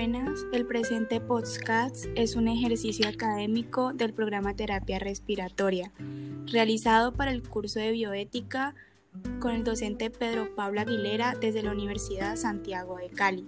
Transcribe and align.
Buenas, 0.00 0.46
el 0.54 0.64
presente 0.64 1.20
podcast 1.20 2.06
es 2.14 2.34
un 2.34 2.48
ejercicio 2.48 3.06
académico 3.06 3.92
del 3.92 4.14
programa 4.14 4.56
Terapia 4.56 4.98
Respiratoria, 4.98 5.92
realizado 6.46 7.12
para 7.12 7.32
el 7.32 7.46
curso 7.46 7.80
de 7.80 7.92
bioética 7.92 8.74
con 9.40 9.52
el 9.52 9.62
docente 9.62 10.08
Pedro 10.08 10.54
Pablo 10.54 10.80
Aguilera 10.80 11.34
desde 11.38 11.62
la 11.62 11.72
Universidad 11.72 12.36
Santiago 12.36 12.96
de 12.96 13.10
Cali. 13.10 13.46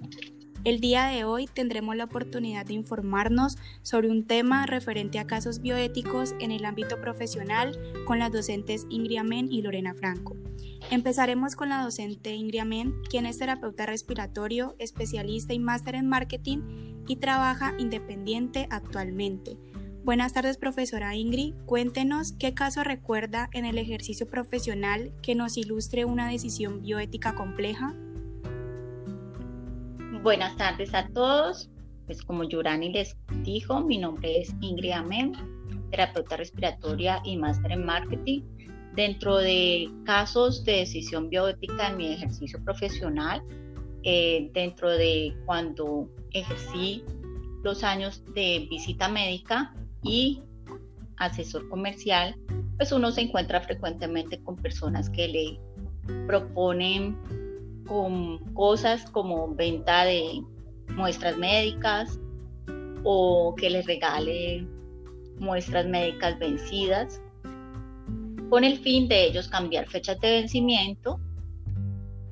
El 0.64 0.80
día 0.80 1.06
de 1.06 1.24
hoy 1.24 1.46
tendremos 1.46 1.96
la 1.96 2.04
oportunidad 2.04 2.66
de 2.66 2.74
informarnos 2.74 3.56
sobre 3.80 4.10
un 4.10 4.26
tema 4.26 4.66
referente 4.66 5.18
a 5.20 5.26
casos 5.26 5.62
bioéticos 5.62 6.34
en 6.38 6.52
el 6.52 6.66
ámbito 6.66 7.00
profesional 7.00 7.78
con 8.04 8.18
las 8.18 8.30
docentes 8.30 8.86
Ingrid 8.90 9.16
Amén 9.16 9.48
y 9.50 9.62
Lorena 9.62 9.94
Franco. 9.94 10.36
Empezaremos 10.92 11.56
con 11.56 11.70
la 11.70 11.82
docente 11.82 12.34
Ingrid 12.34 12.60
Amén, 12.60 12.94
quien 13.08 13.24
es 13.24 13.38
terapeuta 13.38 13.86
respiratorio, 13.86 14.76
especialista 14.78 15.54
y 15.54 15.58
máster 15.58 15.94
en 15.94 16.06
marketing 16.06 17.04
y 17.08 17.16
trabaja 17.16 17.72
independiente 17.78 18.66
actualmente. 18.68 19.56
Buenas 20.04 20.34
tardes, 20.34 20.58
profesora 20.58 21.16
Ingrid. 21.16 21.54
Cuéntenos 21.64 22.32
qué 22.32 22.52
caso 22.52 22.84
recuerda 22.84 23.48
en 23.54 23.64
el 23.64 23.78
ejercicio 23.78 24.28
profesional 24.28 25.14
que 25.22 25.34
nos 25.34 25.56
ilustre 25.56 26.04
una 26.04 26.28
decisión 26.28 26.82
bioética 26.82 27.34
compleja. 27.34 27.94
Buenas 30.22 30.54
tardes 30.58 30.92
a 30.92 31.08
todos. 31.08 31.70
Pues 32.04 32.20
como 32.20 32.44
Yurani 32.44 32.92
les 32.92 33.16
dijo, 33.42 33.80
mi 33.80 33.96
nombre 33.96 34.42
es 34.42 34.54
Ingrid 34.60 34.92
Amén, 34.92 35.32
terapeuta 35.90 36.36
respiratoria 36.36 37.22
y 37.24 37.38
máster 37.38 37.72
en 37.72 37.86
marketing. 37.86 38.42
Dentro 38.94 39.38
de 39.38 39.90
casos 40.04 40.64
de 40.64 40.78
decisión 40.78 41.30
bioética 41.30 41.88
en 41.88 41.96
mi 41.96 42.12
ejercicio 42.12 42.62
profesional, 42.62 43.42
eh, 44.02 44.50
dentro 44.52 44.90
de 44.90 45.34
cuando 45.46 46.10
ejercí 46.32 47.04
los 47.62 47.84
años 47.84 48.22
de 48.34 48.66
visita 48.68 49.08
médica 49.08 49.74
y 50.02 50.42
asesor 51.16 51.68
comercial, 51.68 52.36
pues 52.76 52.92
uno 52.92 53.12
se 53.12 53.22
encuentra 53.22 53.60
frecuentemente 53.60 54.42
con 54.42 54.56
personas 54.56 55.08
que 55.08 55.28
le 55.28 55.60
proponen 56.26 57.16
con 57.86 58.38
cosas 58.54 59.08
como 59.10 59.54
venta 59.54 60.04
de 60.04 60.42
muestras 60.88 61.38
médicas 61.38 62.18
o 63.04 63.54
que 63.56 63.70
les 63.70 63.86
regale 63.86 64.66
muestras 65.38 65.86
médicas 65.86 66.38
vencidas 66.38 67.21
con 68.52 68.64
el 68.64 68.78
fin 68.80 69.08
de 69.08 69.24
ellos 69.24 69.48
cambiar 69.48 69.88
fechas 69.88 70.20
de 70.20 70.30
vencimiento 70.30 71.18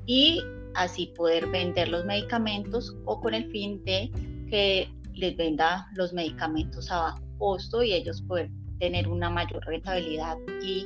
y 0.05 0.39
así 0.75 1.07
poder 1.17 1.47
vender 1.47 1.87
los 1.87 2.05
medicamentos 2.05 2.95
o 3.05 3.19
con 3.19 3.33
el 3.33 3.49
fin 3.49 3.83
de 3.85 4.11
que 4.47 4.87
les 5.15 5.35
venda 5.35 5.87
los 5.95 6.13
medicamentos 6.13 6.91
a 6.91 6.99
bajo 6.99 7.23
costo 7.39 7.81
y 7.81 7.93
ellos 7.93 8.21
poder 8.21 8.51
tener 8.77 9.07
una 9.07 9.31
mayor 9.31 9.65
rentabilidad 9.65 10.37
y 10.63 10.85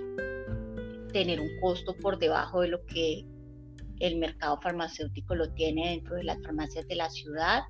tener 1.11 1.41
un 1.41 1.49
costo 1.59 1.93
por 1.97 2.17
debajo 2.17 2.61
de 2.61 2.69
lo 2.69 2.85
que 2.85 3.25
el 3.99 4.15
mercado 4.15 4.57
farmacéutico 4.61 5.35
lo 5.35 5.49
tiene 5.49 5.89
dentro 5.89 6.15
de 6.15 6.23
las 6.23 6.41
farmacias 6.43 6.87
de 6.87 6.95
la 6.95 7.09
ciudad 7.09 7.63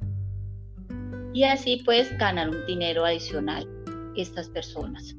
y 1.34 1.46
así 1.46 1.82
pues 1.84 2.16
ganar 2.20 2.48
un 2.48 2.64
dinero 2.68 3.06
adicional 3.06 3.68
estas 4.16 4.50
personas. 4.50 5.16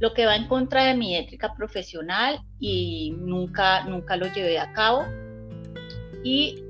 Lo 0.00 0.12
que 0.14 0.26
va 0.26 0.34
en 0.34 0.48
contra 0.48 0.84
de 0.84 0.94
mi 0.96 1.16
ética 1.16 1.54
profesional 1.54 2.40
y 2.58 3.14
nunca, 3.18 3.84
nunca 3.84 4.16
lo 4.16 4.26
llevé 4.32 4.58
a 4.58 4.72
cabo 4.72 5.04
y 6.24 6.64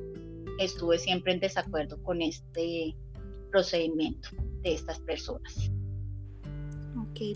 estuve 0.59 0.99
siempre 0.99 1.32
en 1.32 1.41
desacuerdo 1.41 2.03
con 2.03 2.21
este 2.21 2.94
procedimiento 3.50 4.28
de 4.62 4.75
estas 4.75 5.00
personas. 5.00 5.71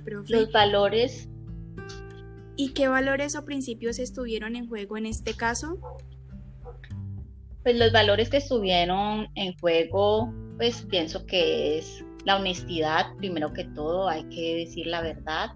Profe. 0.04 0.32
Los 0.32 0.50
valores 0.50 1.28
¿Y 2.56 2.70
qué 2.70 2.88
valores 2.88 3.34
o 3.34 3.44
principios 3.44 3.98
estuvieron 3.98 4.54
en 4.54 4.68
juego 4.68 4.96
en 4.96 5.06
este 5.06 5.34
caso? 5.34 5.76
Pues 7.62 7.76
los 7.76 7.92
valores 7.92 8.30
que 8.30 8.36
estuvieron 8.36 9.28
en 9.34 9.56
juego, 9.58 10.32
pues 10.56 10.86
pienso 10.88 11.26
que 11.26 11.78
es 11.78 12.04
la 12.24 12.36
honestidad, 12.36 13.06
primero 13.16 13.52
que 13.52 13.64
todo, 13.64 14.08
hay 14.08 14.24
que 14.28 14.56
decir 14.56 14.86
la 14.86 15.02
verdad, 15.02 15.50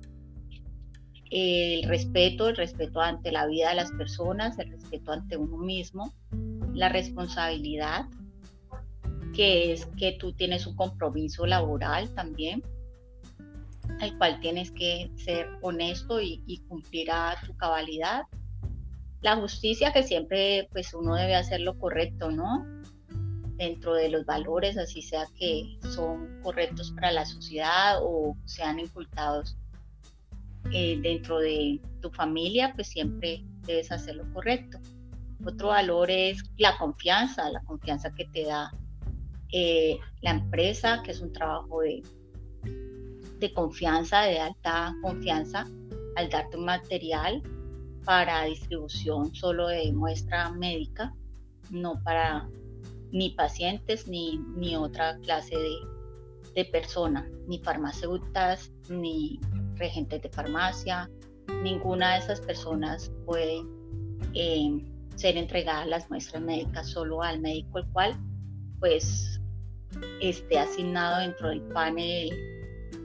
el 1.30 1.82
respeto, 1.84 2.48
el 2.48 2.56
respeto 2.56 3.00
ante 3.00 3.32
la 3.32 3.46
vida 3.46 3.70
de 3.70 3.76
las 3.76 3.92
personas, 3.92 4.58
el 4.58 4.70
respeto 4.70 5.12
ante 5.12 5.36
uno 5.36 5.58
mismo, 5.58 6.12
la 6.72 6.88
responsabilidad, 6.88 8.06
que 9.34 9.72
es 9.72 9.86
que 9.96 10.12
tú 10.12 10.32
tienes 10.32 10.66
un 10.66 10.76
compromiso 10.76 11.46
laboral 11.46 12.12
también, 12.14 12.62
al 14.00 14.16
cual 14.16 14.40
tienes 14.40 14.70
que 14.70 15.10
ser 15.16 15.48
honesto 15.60 16.20
y, 16.20 16.62
cumplir 16.68 17.10
a 17.10 17.36
tu 17.44 17.56
cabalidad. 17.56 18.22
La 19.20 19.36
justicia, 19.36 19.92
que 19.92 20.02
siempre 20.02 20.68
pues 20.70 20.94
uno 20.94 21.14
debe 21.14 21.34
hacer 21.34 21.60
lo 21.60 21.78
correcto, 21.78 22.30
¿no? 22.30 22.64
Dentro 23.56 23.94
de 23.94 24.08
los 24.08 24.24
valores, 24.24 24.78
así 24.78 25.02
sea 25.02 25.26
que 25.36 25.78
son 25.92 26.40
correctos 26.42 26.92
para 26.92 27.10
la 27.10 27.26
sociedad 27.26 27.98
o 28.00 28.36
sean 28.44 28.78
incultados 28.78 29.56
eh, 30.72 30.98
dentro 31.02 31.38
de 31.38 31.80
tu 32.00 32.10
familia, 32.10 32.72
pues 32.74 32.88
siempre 32.88 33.44
debes 33.66 33.90
hacer 33.90 34.16
lo 34.16 34.32
correcto. 34.32 34.78
Otro 35.44 35.68
valor 35.68 36.10
es 36.10 36.42
la 36.56 36.76
confianza, 36.78 37.50
la 37.50 37.60
confianza 37.62 38.12
que 38.14 38.26
te 38.26 38.44
da 38.44 38.70
eh, 39.52 39.98
la 40.20 40.32
empresa, 40.32 41.02
que 41.02 41.12
es 41.12 41.20
un 41.20 41.32
trabajo 41.32 41.80
de, 41.80 42.02
confianza, 43.54 44.22
de 44.22 44.40
alta 44.40 44.94
confianza, 45.02 45.66
al 46.16 46.28
darte 46.28 46.56
un 46.56 46.64
material 46.64 47.42
para 48.04 48.44
distribución 48.44 49.34
solo 49.34 49.68
de 49.68 49.92
muestra 49.92 50.50
médica, 50.50 51.14
no 51.70 52.02
para 52.02 52.48
ni 53.12 53.30
pacientes 53.30 54.06
ni, 54.08 54.38
ni 54.56 54.76
otra 54.76 55.18
clase 55.18 55.56
de, 55.56 55.97
de 56.58 56.64
persona, 56.64 57.24
ni 57.46 57.60
farmacéuticas, 57.60 58.72
ni 58.88 59.38
regentes 59.76 60.20
de 60.22 60.28
farmacia, 60.28 61.08
ninguna 61.62 62.14
de 62.14 62.18
esas 62.18 62.40
personas 62.40 63.12
puede 63.24 63.62
eh, 64.34 64.84
ser 65.14 65.36
entregada 65.36 65.86
las 65.86 66.10
muestras 66.10 66.42
médicas 66.42 66.88
solo 66.88 67.22
al 67.22 67.40
médico, 67.40 67.78
el 67.78 67.86
cual 67.92 68.18
pues 68.80 69.40
esté 70.20 70.58
asignado 70.58 71.20
dentro 71.20 71.48
del 71.48 71.62
panel 71.62 72.30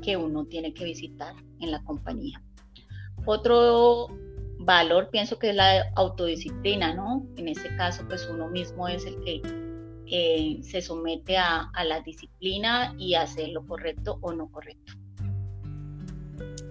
que 0.01 0.17
uno 0.17 0.45
tiene 0.45 0.73
que 0.73 0.85
visitar 0.85 1.35
en 1.59 1.69
la 1.69 1.83
compañía. 1.83 2.41
Otro 3.25 4.07
valor 4.61 5.09
pienso 5.11 5.37
que 5.37 5.51
es 5.51 5.55
la 5.55 5.91
autodisciplina, 5.95 6.95
¿no? 6.95 7.27
En 7.37 7.49
ese 7.49 7.69
caso, 7.75 8.03
pues 8.07 8.27
uno 8.27 8.47
mismo 8.49 8.87
es 8.87 9.05
el 9.05 9.19
que 9.23 9.41
eh, 10.07 10.59
se 10.63 10.81
somete 10.81 11.37
a, 11.37 11.69
a, 11.73 11.83
la 11.83 12.01
disciplina 12.01 12.93
y 12.97 13.15
hacer 13.15 13.49
lo 13.49 13.65
correcto 13.65 14.17
o 14.21 14.33
no 14.33 14.49
correcto. 14.49 14.93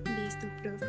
Listo, 0.04 0.46
profe. 0.62 0.86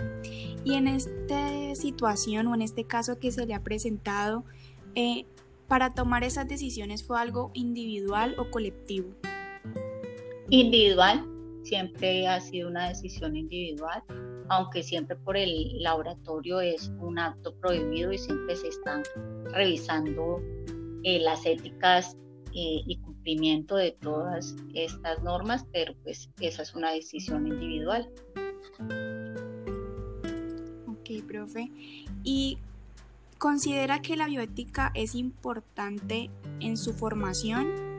Y 0.64 0.76
en 0.76 0.88
esta 0.88 1.76
situación 1.76 2.48
o 2.48 2.56
en 2.56 2.62
este 2.62 2.86
caso 2.86 3.20
que 3.20 3.32
se 3.32 3.46
le 3.46 3.54
ha 3.54 3.64
presentado, 3.64 4.46
eh, 4.96 5.26
para 5.68 5.94
tomar 5.94 6.24
esas 6.24 6.48
decisiones 6.48 7.04
fue 7.04 7.20
algo 7.20 7.52
individual 7.54 8.36
o 8.38 8.52
colectivo? 8.52 9.10
Individual, 10.50 11.26
siempre 11.64 12.28
ha 12.28 12.40
sido 12.40 12.70
una 12.70 12.90
decisión 12.90 13.36
individual, 13.36 14.04
aunque 14.50 14.84
siempre 14.84 15.16
por 15.16 15.36
el 15.36 15.82
laboratorio 15.82 16.62
es 16.62 16.92
un 17.00 17.18
acto 17.18 17.56
prohibido 17.56 18.12
y 18.12 18.18
siempre 18.18 18.56
se 18.56 18.68
están 18.68 19.02
revisando 19.52 20.42
eh, 21.04 21.20
las 21.20 21.46
éticas 21.46 22.18
eh, 22.56 22.84
y 22.86 22.98
cumplimiento 22.98 23.76
de 23.76 23.92
todas 23.92 24.56
estas 24.74 25.22
normas, 25.24 25.66
pero 25.72 25.94
pues 26.04 26.30
esa 26.40 26.62
es 26.62 26.76
una 26.76 26.92
decisión 26.92 27.48
individual. 27.48 28.10
Ok, 30.88 31.26
profe. 31.28 31.72
¿Y 32.24 32.58
considera 33.38 34.02
que 34.02 34.16
la 34.16 34.28
bioética 34.28 34.92
es 34.94 35.16
importante 35.16 36.30
en 36.60 36.78
su 36.78 36.94
formación? 36.94 37.94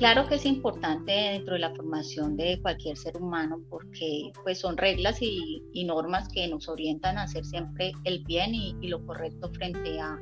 Claro 0.00 0.26
que 0.26 0.36
es 0.36 0.46
importante 0.46 1.12
dentro 1.12 1.52
de 1.52 1.60
la 1.60 1.74
formación 1.74 2.34
de 2.34 2.58
cualquier 2.62 2.96
ser 2.96 3.18
humano 3.18 3.60
porque 3.68 4.32
pues 4.42 4.58
son 4.58 4.78
reglas 4.78 5.20
y, 5.20 5.62
normas 5.84 6.26
que 6.30 6.48
nos 6.48 6.70
orientan 6.70 7.18
a 7.18 7.24
hacer 7.24 7.44
siempre 7.44 7.92
el 8.04 8.24
bien 8.24 8.54
y, 8.54 8.74
lo 8.88 9.04
correcto 9.04 9.50
frente 9.50 10.00
a 10.00 10.18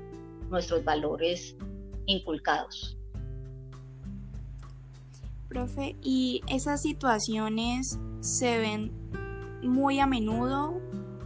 nuestros 0.51 0.83
valores 0.83 1.57
inculcados. 2.09 2.97
Profe, 5.49 5.97
¿y 6.03 6.43
esas 6.49 6.83
situaciones 6.83 7.99
se 8.21 8.59
ven 8.59 8.93
muy 9.63 10.01
a 10.01 10.07
menudo 10.07 10.81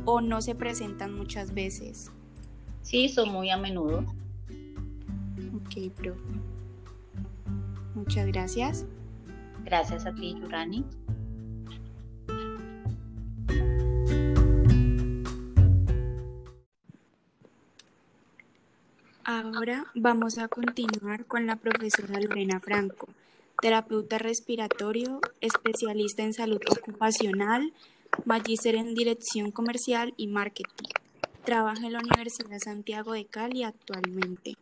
o 0.05 0.21
no 0.21 0.43
se 0.43 0.55
presentan 0.55 1.15
muchas 1.15 1.55
veces? 1.55 2.13
Sí, 2.83 3.09
son 3.09 3.31
muy 3.31 3.51
a 3.51 3.57
menudo. 3.57 4.05
Ok, 5.55 5.93
profe. 5.97 6.23
Muchas 7.95 8.27
gracias. 8.27 8.87
Gracias 9.65 10.07
a 10.07 10.15
ti, 10.15 10.35
Yurani. 10.39 10.85
Ahora 19.43 19.87
vamos 19.97 20.39
a 20.39 20.47
continuar 20.47 21.25
con 21.27 21.47
la 21.47 21.57
profesora 21.57 22.21
Lorena 22.21 22.61
Franco, 22.61 23.09
terapeuta 23.61 24.19
respiratorio, 24.19 25.21
especialista 25.41 26.23
en 26.23 26.33
salud 26.33 26.61
ocupacional, 26.71 27.73
magíster 28.25 28.77
en 28.77 28.95
dirección 28.95 29.51
comercial 29.51 30.15
y 30.17 30.29
marketing. 30.29 30.91
Trabaja 31.45 31.85
en 31.85 31.95
la 31.95 31.99
Universidad 31.99 32.59
Santiago 32.63 33.15
de 33.15 33.25
Cali 33.25 33.65
actualmente. 33.65 34.55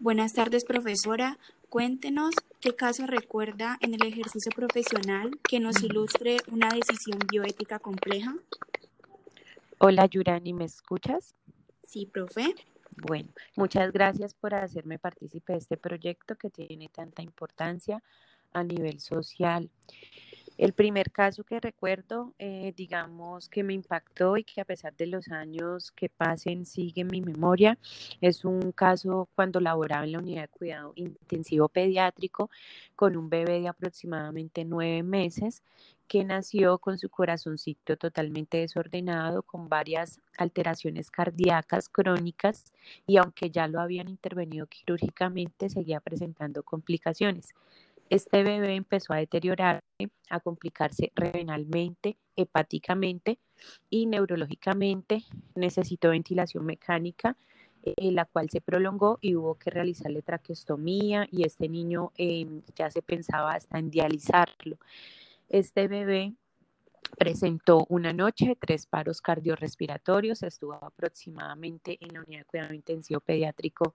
Buenas 0.00 0.32
tardes, 0.32 0.64
profesora. 0.64 1.38
Cuéntenos 1.68 2.34
qué 2.60 2.74
caso 2.74 3.06
recuerda 3.06 3.78
en 3.80 3.94
el 3.94 4.04
ejercicio 4.04 4.50
profesional 4.56 5.38
que 5.48 5.60
nos 5.60 5.80
ilustre 5.84 6.38
una 6.50 6.70
decisión 6.70 7.20
bioética 7.30 7.78
compleja. 7.78 8.34
Hola, 9.78 10.06
Yurani, 10.06 10.52
¿me 10.52 10.64
escuchas? 10.64 11.36
Sí, 11.84 12.06
profe. 12.06 12.56
Bueno, 12.96 13.28
muchas 13.56 13.92
gracias 13.92 14.32
por 14.32 14.54
hacerme 14.54 14.98
partícipe 14.98 15.52
de 15.52 15.58
este 15.58 15.76
proyecto 15.76 16.34
que 16.36 16.48
tiene 16.48 16.88
tanta 16.88 17.22
importancia 17.22 18.02
a 18.52 18.64
nivel 18.64 19.00
social. 19.00 19.68
El 20.56 20.72
primer 20.72 21.12
caso 21.12 21.44
que 21.44 21.60
recuerdo, 21.60 22.32
eh, 22.38 22.72
digamos, 22.74 23.50
que 23.50 23.62
me 23.62 23.74
impactó 23.74 24.38
y 24.38 24.44
que 24.44 24.62
a 24.62 24.64
pesar 24.64 24.96
de 24.96 25.06
los 25.06 25.28
años 25.28 25.92
que 25.92 26.08
pasen 26.08 26.64
sigue 26.64 27.02
en 27.02 27.08
mi 27.08 27.20
memoria, 27.20 27.78
es 28.22 28.46
un 28.46 28.72
caso 28.72 29.28
cuando 29.34 29.60
laboraba 29.60 30.04
en 30.04 30.12
la 30.12 30.18
unidad 30.18 30.42
de 30.42 30.48
cuidado 30.48 30.92
intensivo 30.96 31.68
pediátrico 31.68 32.48
con 32.94 33.18
un 33.18 33.28
bebé 33.28 33.60
de 33.60 33.68
aproximadamente 33.68 34.64
nueve 34.64 35.02
meses 35.02 35.62
que 36.08 36.24
nació 36.24 36.78
con 36.78 36.98
su 36.98 37.08
corazoncito 37.08 37.96
totalmente 37.96 38.58
desordenado, 38.58 39.42
con 39.42 39.68
varias 39.68 40.20
alteraciones 40.38 41.10
cardíacas 41.10 41.88
crónicas 41.88 42.64
y 43.06 43.16
aunque 43.16 43.50
ya 43.50 43.68
lo 43.68 43.80
habían 43.80 44.08
intervenido 44.08 44.66
quirúrgicamente, 44.66 45.68
seguía 45.68 46.00
presentando 46.00 46.62
complicaciones. 46.62 47.54
Este 48.08 48.44
bebé 48.44 48.76
empezó 48.76 49.12
a 49.12 49.16
deteriorarse, 49.16 49.82
a 50.30 50.38
complicarse 50.38 51.10
renalmente, 51.16 52.16
hepáticamente 52.36 53.38
y 53.90 54.06
neurológicamente. 54.06 55.24
Necesitó 55.56 56.10
ventilación 56.10 56.64
mecánica, 56.64 57.36
eh, 57.82 58.12
la 58.12 58.24
cual 58.24 58.48
se 58.50 58.60
prolongó 58.60 59.18
y 59.20 59.34
hubo 59.34 59.56
que 59.56 59.70
realizarle 59.70 60.22
traqueostomía 60.22 61.26
y 61.32 61.44
este 61.44 61.68
niño 61.68 62.12
em, 62.16 62.62
ya 62.76 62.90
se 62.90 63.02
pensaba 63.02 63.54
hasta 63.54 63.78
en 63.78 63.90
dializarlo. 63.90 64.78
Este 65.48 65.88
bebé 65.88 66.34
presentó 67.18 67.86
una 67.88 68.12
noche 68.12 68.56
tres 68.60 68.86
paros 68.86 69.20
cardiorrespiratorios, 69.20 70.42
estuvo 70.42 70.74
aproximadamente 70.74 71.98
en 72.00 72.14
la 72.14 72.20
unidad 72.20 72.40
de 72.40 72.44
cuidado 72.44 72.74
intensivo 72.74 73.20
pediátrico 73.20 73.94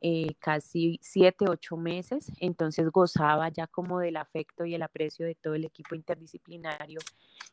eh, 0.00 0.34
casi 0.38 0.98
siete, 1.02 1.46
ocho 1.48 1.76
meses, 1.76 2.30
entonces 2.38 2.90
gozaba 2.90 3.48
ya 3.48 3.66
como 3.66 3.98
del 3.98 4.16
afecto 4.16 4.64
y 4.64 4.74
el 4.74 4.82
aprecio 4.82 5.26
de 5.26 5.34
todo 5.34 5.54
el 5.54 5.64
equipo 5.64 5.94
interdisciplinario 5.94 7.00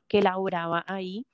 que 0.07 0.21
laboraba 0.21 0.83
ahí. 0.87 1.25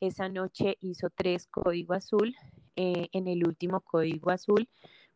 Esa 0.00 0.28
noche 0.28 0.76
hizo 0.80 1.08
tres 1.10 1.46
código 1.46 1.94
azul. 1.94 2.34
Eh, 2.78 3.08
en 3.12 3.26
el 3.26 3.46
último 3.46 3.80
código 3.80 4.30
azul, 4.30 4.68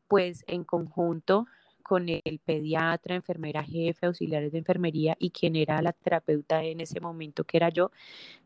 pues 0.09 0.45
en 0.47 0.65
conjunto 0.65 1.47
con 1.91 2.09
el 2.09 2.39
pediatra, 2.39 3.17
enfermera 3.17 3.65
jefe, 3.65 4.07
auxiliares 4.07 4.53
de 4.53 4.59
enfermería 4.59 5.17
y 5.19 5.31
quien 5.31 5.57
era 5.57 5.83
la 5.83 5.93
terapeuta 5.93 6.63
en 6.63 6.81
ese 6.81 7.01
momento, 7.01 7.43
que 7.43 7.57
era 7.57 7.69
yo, 7.69 7.91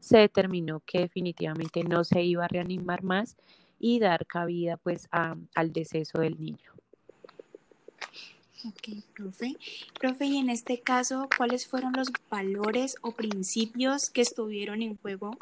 se 0.00 0.16
determinó 0.16 0.80
que 0.86 1.00
definitivamente 1.00 1.84
no 1.84 2.04
se 2.04 2.22
iba 2.22 2.46
a 2.46 2.48
reanimar 2.48 3.02
más 3.02 3.36
y 3.78 3.98
dar 3.98 4.24
cabida 4.24 4.78
pues 4.78 5.10
al 5.10 5.72
deceso 5.74 6.20
del 6.20 6.40
niño. 6.40 6.72
Ok, 8.66 9.04
profe. 9.14 9.56
Profe, 10.00 10.24
y 10.24 10.38
en 10.38 10.48
este 10.48 10.80
caso, 10.80 11.28
¿cuáles 11.36 11.66
fueron 11.66 11.92
los 11.92 12.10
valores 12.30 12.96
o 13.02 13.12
principios 13.12 14.08
que 14.08 14.22
estuvieron 14.22 14.80
en 14.80 14.96
juego? 14.96 15.32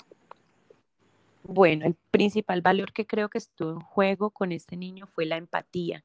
Bueno, 1.45 1.87
el 1.87 1.95
principal 2.11 2.63
valor 2.63 2.93
que 2.93 3.07
creo 3.07 3.29
que 3.29 3.39
estuvo 3.39 3.71
en 3.71 3.81
juego 3.81 4.31
con 4.31 4.51
este 4.51 4.77
niño 4.77 5.07
fue 5.07 5.25
la 5.25 5.37
empatía 5.37 6.03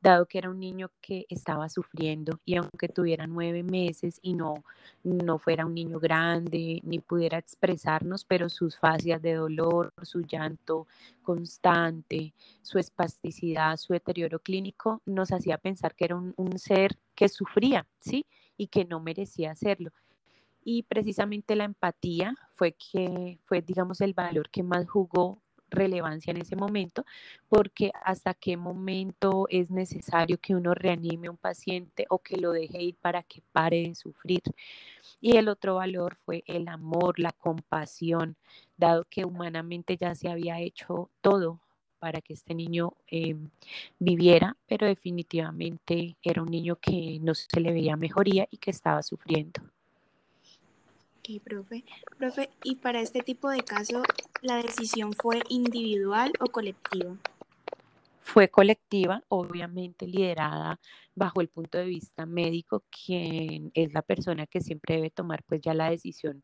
dado 0.00 0.26
que 0.26 0.38
era 0.38 0.50
un 0.50 0.58
niño 0.58 0.90
que 1.00 1.26
estaba 1.28 1.68
sufriendo 1.68 2.40
y 2.44 2.56
aunque 2.56 2.88
tuviera 2.88 3.26
nueve 3.26 3.62
meses 3.62 4.18
y 4.22 4.34
no, 4.34 4.64
no 5.02 5.38
fuera 5.38 5.66
un 5.66 5.74
niño 5.74 6.00
grande 6.00 6.80
ni 6.84 6.98
pudiera 6.98 7.38
expresarnos, 7.38 8.24
pero 8.24 8.48
sus 8.48 8.78
fascias 8.78 9.20
de 9.22 9.34
dolor, 9.34 9.92
su 10.02 10.20
llanto 10.22 10.86
constante, 11.22 12.34
su 12.62 12.78
espasticidad, 12.78 13.76
su 13.76 13.92
deterioro 13.92 14.38
clínico, 14.38 15.02
nos 15.06 15.32
hacía 15.32 15.58
pensar 15.58 15.94
que 15.94 16.06
era 16.06 16.16
un, 16.16 16.32
un 16.36 16.58
ser 16.58 16.98
que 17.14 17.28
sufría, 17.28 17.86
¿sí? 18.00 18.26
Y 18.56 18.68
que 18.68 18.84
no 18.84 19.00
merecía 19.00 19.52
hacerlo 19.52 19.92
y 20.62 20.82
precisamente 20.82 21.56
la 21.56 21.64
empatía 21.64 22.34
fue 22.54 22.72
que 22.72 23.38
fue 23.44 23.62
digamos 23.62 24.00
el 24.00 24.12
valor 24.14 24.50
que 24.50 24.62
más 24.62 24.88
jugó 24.88 25.42
relevancia 25.70 26.30
en 26.32 26.38
ese 26.38 26.56
momento, 26.56 27.04
porque 27.48 27.92
hasta 28.04 28.34
qué 28.34 28.56
momento 28.56 29.46
es 29.48 29.70
necesario 29.70 30.38
que 30.38 30.54
uno 30.54 30.74
reanime 30.74 31.28
a 31.28 31.30
un 31.30 31.36
paciente 31.36 32.06
o 32.10 32.18
que 32.18 32.36
lo 32.36 32.52
deje 32.52 32.82
ir 32.82 32.96
para 32.96 33.22
que 33.22 33.42
pare 33.52 33.82
de 33.88 33.94
sufrir. 33.94 34.42
Y 35.20 35.36
el 35.36 35.48
otro 35.48 35.76
valor 35.76 36.16
fue 36.24 36.42
el 36.46 36.68
amor, 36.68 37.18
la 37.18 37.32
compasión, 37.32 38.36
dado 38.76 39.04
que 39.08 39.24
humanamente 39.24 39.96
ya 39.96 40.14
se 40.14 40.28
había 40.28 40.60
hecho 40.60 41.10
todo 41.20 41.60
para 41.98 42.20
que 42.22 42.32
este 42.32 42.54
niño 42.54 42.94
eh, 43.08 43.36
viviera, 43.98 44.56
pero 44.66 44.86
definitivamente 44.86 46.16
era 46.22 46.42
un 46.42 46.50
niño 46.50 46.76
que 46.76 47.18
no 47.20 47.34
se 47.34 47.60
le 47.60 47.72
veía 47.72 47.96
mejoría 47.96 48.48
y 48.50 48.56
que 48.56 48.70
estaba 48.70 49.02
sufriendo. 49.02 49.60
Ok, 51.30 51.42
profe. 51.42 51.84
Profe, 52.18 52.50
¿y 52.64 52.76
para 52.76 53.00
este 53.00 53.20
tipo 53.20 53.48
de 53.50 53.62
caso 53.62 54.02
la 54.42 54.56
decisión 54.56 55.12
fue 55.12 55.40
individual 55.48 56.32
o 56.40 56.46
colectiva? 56.46 57.16
Fue 58.20 58.48
colectiva, 58.48 59.22
obviamente 59.28 60.06
liderada 60.06 60.80
bajo 61.14 61.40
el 61.40 61.48
punto 61.48 61.78
de 61.78 61.84
vista 61.84 62.26
médico, 62.26 62.84
quien 62.90 63.70
es 63.74 63.92
la 63.92 64.02
persona 64.02 64.46
que 64.46 64.60
siempre 64.60 64.96
debe 64.96 65.10
tomar 65.10 65.42
pues 65.44 65.60
ya 65.60 65.74
la 65.74 65.90
decisión, 65.90 66.42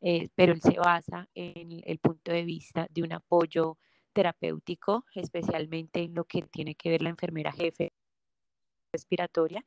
eh, 0.00 0.28
pero 0.34 0.52
él 0.52 0.60
se 0.60 0.78
basa 0.78 1.28
en 1.34 1.82
el 1.84 1.98
punto 1.98 2.32
de 2.32 2.44
vista 2.44 2.86
de 2.90 3.02
un 3.02 3.12
apoyo 3.12 3.78
terapéutico, 4.12 5.04
especialmente 5.14 6.02
en 6.02 6.14
lo 6.14 6.24
que 6.24 6.42
tiene 6.42 6.74
que 6.76 6.90
ver 6.90 7.02
la 7.02 7.10
enfermera 7.10 7.52
jefe 7.52 7.92
respiratoria, 8.92 9.64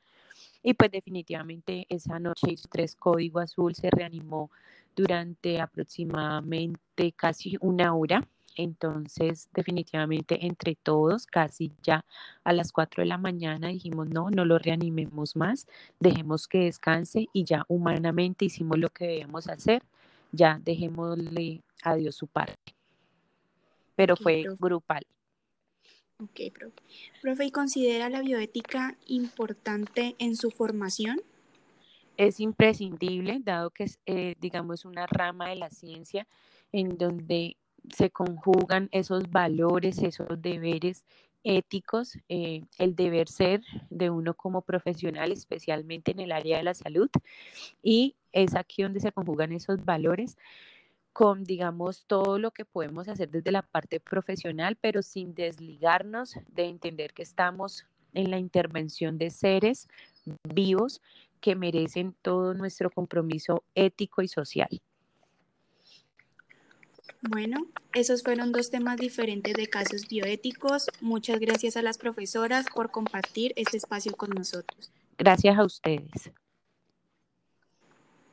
y 0.64 0.74
pues 0.74 0.92
definitivamente 0.92 1.86
esa 1.90 2.20
noche 2.20 2.52
hizo 2.52 2.68
tres 2.70 2.96
código 2.96 3.40
azul, 3.40 3.76
se 3.76 3.90
reanimó 3.90 4.52
durante 4.96 5.62
aproximadamente 5.62 7.12
casi 7.16 7.58
una 7.62 7.94
hora. 7.96 8.28
Entonces, 8.56 9.50
definitivamente 9.54 10.48
entre 10.48 10.76
todos, 10.76 11.28
casi 11.28 11.72
ya 11.84 12.04
a 12.44 12.54
las 12.54 12.72
4 12.72 13.04
de 13.04 13.08
la 13.08 13.20
mañana 13.20 13.68
dijimos, 13.68 14.10
no, 14.10 14.32
no 14.32 14.46
lo 14.46 14.58
reanimemos 14.58 15.36
más, 15.36 15.68
dejemos 16.00 16.48
que 16.48 16.62
descanse 16.62 17.28
y 17.34 17.44
ya 17.44 17.66
humanamente 17.68 18.46
hicimos 18.46 18.80
lo 18.80 18.90
que 18.90 19.06
debíamos 19.06 19.48
hacer, 19.48 19.84
ya 20.32 20.60
dejémosle 20.64 21.62
a 21.84 21.96
Dios 21.96 22.16
su 22.16 22.26
parte. 22.26 22.74
Pero 23.96 24.16
fue 24.16 24.44
grupal. 24.60 25.06
Ok, 26.20 26.52
profe. 26.52 26.82
Profe, 27.22 27.46
¿y 27.46 27.52
considera 27.52 28.10
la 28.10 28.22
bioética 28.22 28.98
importante 29.06 30.16
en 30.18 30.36
su 30.36 30.50
formación? 30.50 31.22
Es 32.18 32.40
imprescindible, 32.40 33.40
dado 33.44 33.70
que 33.70 33.84
es, 33.84 34.00
eh, 34.08 34.34
digamos, 34.42 34.84
una 34.86 35.06
rama 35.06 35.50
de 35.50 35.58
la 35.58 35.70
ciencia 35.70 36.28
en 36.72 36.98
donde 36.98 37.58
se 37.96 38.10
conjugan 38.10 38.90
esos 38.92 39.30
valores, 39.30 40.00
esos 40.00 40.42
deberes 40.42 41.06
éticos, 41.44 42.18
eh, 42.30 42.64
el 42.80 42.96
deber 42.96 43.30
ser 43.30 43.62
de 43.92 44.10
uno 44.10 44.34
como 44.34 44.64
profesional, 44.64 45.32
especialmente 45.32 46.12
en 46.12 46.20
el 46.20 46.32
área 46.32 46.58
de 46.58 46.64
la 46.64 46.74
salud, 46.74 47.10
y 47.84 48.16
es 48.32 48.56
aquí 48.56 48.82
donde 48.82 49.00
se 49.00 49.12
conjugan 49.12 49.52
esos 49.52 49.86
valores 49.86 50.36
con, 51.18 51.44
digamos, 51.44 52.06
todo 52.06 52.38
lo 52.38 52.52
que 52.52 52.64
podemos 52.64 53.08
hacer 53.08 53.32
desde 53.32 53.52
la 53.52 53.64
parte 53.64 54.00
profesional, 54.00 54.78
pero 54.80 55.02
sin 55.02 55.34
desligarnos 55.34 56.36
de 56.48 56.66
entender 56.66 57.12
que 57.16 57.24
estamos 57.24 57.88
en 58.14 58.30
la 58.30 58.38
intervención 58.38 59.18
de 59.18 59.32
seres 59.32 59.88
vivos 60.44 61.02
que 61.42 61.56
merecen 61.56 62.14
todo 62.22 62.54
nuestro 62.54 62.92
compromiso 62.92 63.64
ético 63.74 64.22
y 64.22 64.28
social. 64.28 64.70
Bueno, 67.24 67.66
esos 67.96 68.22
fueron 68.22 68.52
dos 68.52 68.70
temas 68.70 68.98
diferentes 68.98 69.56
de 69.56 69.66
casos 69.66 70.08
bioéticos. 70.08 70.86
Muchas 71.02 71.40
gracias 71.40 71.78
a 71.78 71.82
las 71.82 71.98
profesoras 71.98 72.68
por 72.72 72.92
compartir 72.92 73.54
este 73.56 73.78
espacio 73.78 74.12
con 74.12 74.30
nosotros. 74.30 74.92
Gracias 75.18 75.58
a 75.58 75.64
ustedes. 75.64 76.32